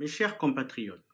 [0.00, 1.04] Mes chers compatriotes,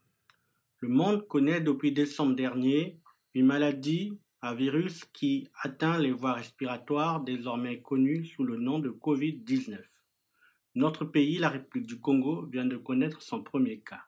[0.81, 3.01] le monde connaît depuis décembre dernier
[3.33, 8.91] une maladie à virus qui atteint les voies respiratoires désormais connues sous le nom de
[8.91, 9.83] Covid-19.
[10.75, 14.05] Notre pays, la République du Congo, vient de connaître son premier cas.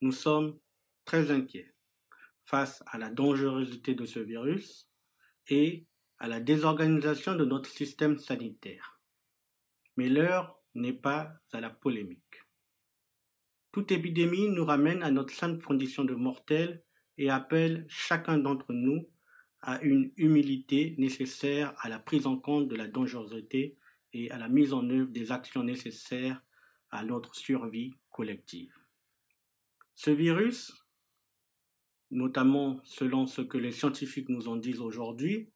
[0.00, 0.58] Nous sommes
[1.04, 1.74] très inquiets
[2.46, 4.88] face à la dangerosité de ce virus
[5.48, 5.86] et
[6.18, 8.98] à la désorganisation de notre système sanitaire.
[9.98, 12.47] Mais l'heure n'est pas à la polémique.
[13.72, 16.82] Toute épidémie nous ramène à notre sainte condition de mortel
[17.18, 19.08] et appelle chacun d'entre nous
[19.60, 23.76] à une humilité nécessaire à la prise en compte de la dangerosité
[24.12, 26.42] et à la mise en œuvre des actions nécessaires
[26.90, 28.72] à notre survie collective.
[29.94, 30.86] Ce virus,
[32.10, 35.50] notamment selon ce que les scientifiques nous en disent aujourd'hui,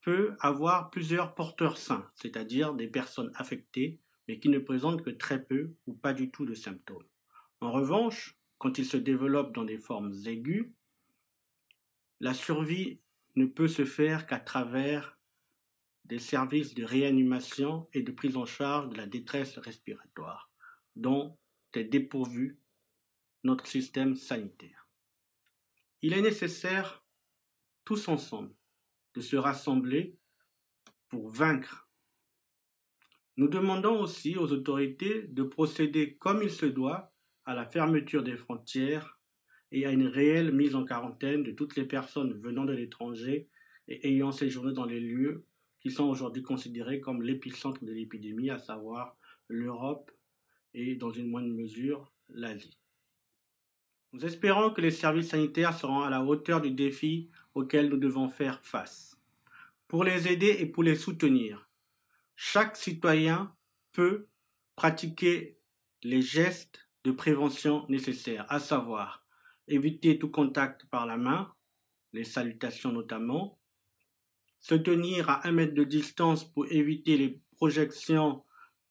[0.00, 5.44] peut avoir plusieurs porteurs sains, c'est-à-dire des personnes affectées, mais qui ne présentent que très
[5.44, 7.04] peu ou pas du tout de symptômes.
[7.64, 10.66] En revanche, quand il se développe dans des formes aiguës,
[12.20, 13.00] la survie
[13.36, 15.18] ne peut se faire qu'à travers
[16.04, 20.52] des services de réanimation et de prise en charge de la détresse respiratoire,
[20.94, 21.38] dont
[21.72, 22.60] est dépourvu
[23.44, 24.86] notre système sanitaire.
[26.02, 27.02] Il est nécessaire,
[27.86, 28.54] tous ensemble,
[29.14, 30.18] de se rassembler
[31.08, 31.88] pour vaincre.
[33.38, 37.13] Nous demandons aussi aux autorités de procéder comme il se doit
[37.44, 39.18] à la fermeture des frontières
[39.72, 43.48] et à une réelle mise en quarantaine de toutes les personnes venant de l'étranger
[43.88, 45.44] et ayant séjourné dans les lieux
[45.80, 49.16] qui sont aujourd'hui considérés comme l'épicentre de l'épidémie, à savoir
[49.48, 50.10] l'Europe
[50.72, 52.78] et dans une moindre mesure l'Asie.
[54.12, 58.28] Nous espérons que les services sanitaires seront à la hauteur du défi auquel nous devons
[58.28, 59.18] faire face.
[59.88, 61.68] Pour les aider et pour les soutenir,
[62.36, 63.54] chaque citoyen
[63.92, 64.28] peut
[64.76, 65.58] pratiquer
[66.02, 69.24] les gestes de prévention nécessaires, à savoir
[69.68, 71.52] éviter tout contact par la main,
[72.12, 73.58] les salutations notamment,
[74.60, 78.42] se tenir à un mètre de distance pour éviter les projections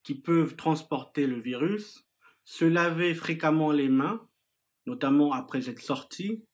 [0.04, 2.06] qui peuvent transporter le virus,
[2.44, 4.28] se laver fréquemment les mains,
[4.86, 6.46] notamment après être sorti.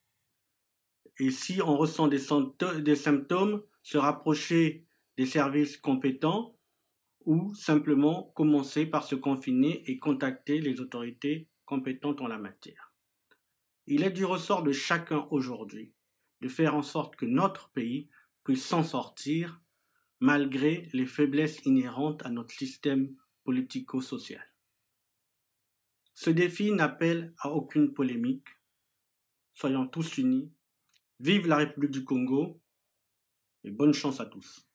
[1.18, 6.56] Et si on ressent des symptômes, se rapprocher des services compétents
[7.24, 12.92] ou simplement commencer par se confiner et contacter les autorités compétentes en la matière.
[13.86, 15.92] Il est du ressort de chacun aujourd'hui
[16.40, 18.08] de faire en sorte que notre pays
[18.44, 19.60] puisse s'en sortir
[20.20, 23.14] malgré les faiblesses inhérentes à notre système
[23.44, 24.44] politico-social.
[26.14, 28.48] Ce défi n'appelle à aucune polémique.
[29.54, 30.52] Soyons tous unis.
[31.18, 32.60] Vive la République du Congo
[33.64, 34.69] et bonne chance à tous.